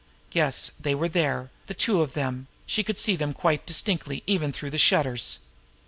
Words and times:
Yes, 0.31 0.71
they 0.79 0.95
were 0.95 1.07
there, 1.07 1.51
the 1.67 1.75
two 1.75 2.01
of 2.01 2.13
them 2.15 2.47
she 2.65 2.83
could 2.83 2.97
see 2.97 3.15
them 3.15 3.33
quite 3.33 3.67
distinctly 3.67 4.23
even 4.25 4.51
through 4.51 4.71
the 4.71 4.79
shutters. 4.79 5.37